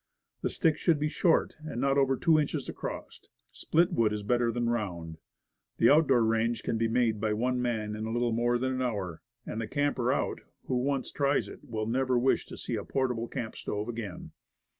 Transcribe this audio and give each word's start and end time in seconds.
The 0.41 0.49
sticks 0.49 0.79
should 0.81 0.97
be 0.97 1.09
short, 1.09 1.57
and 1.63 1.79
not 1.79 1.95
over 1.95 2.17
two 2.17 2.39
inches 2.39 2.67
across. 2.67 3.21
Split 3.51 3.93
wood 3.93 4.11
is 4.11 4.23
better 4.23 4.51
than 4.51 4.67
round. 4.67 5.19
The 5.77 5.91
out 5.91 6.07
door 6.07 6.23
range 6.23 6.23
The 6.23 6.23
Cooking 6.23 6.31
Range, 6.31 6.57
as 6.57 6.61
can 6.63 6.77
be 6.79 6.87
made 6.87 7.21
by 7.21 7.33
one 7.33 7.61
man 7.61 7.95
in 7.95 8.11
little 8.11 8.31
more 8.31 8.57
than 8.57 8.73
an 8.73 8.81
hour, 8.81 9.21
and 9.45 9.61
the 9.61 9.67
camper 9.67 10.11
out, 10.11 10.39
who 10.65 10.77
once 10.77 11.11
tries 11.11 11.47
it, 11.47 11.59
will 11.63 11.85
never 11.85 12.17
wish 12.17 12.47
to 12.47 12.57
see 12.57 12.73
a 12.75 12.83
"portable 12.83 13.27
camp 13.27 13.55
stove" 13.55 13.87
again. 13.87 14.31